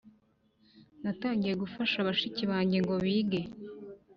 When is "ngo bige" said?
2.83-3.41